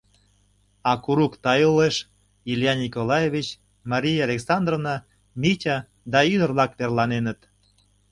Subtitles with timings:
[0.89, 1.95] А курык тайылеш
[2.51, 3.47] Илья Николаевич,
[3.91, 4.95] Мария Александровна,
[5.41, 5.77] Митя
[6.11, 7.39] да ӱдыр-влак верланеныт.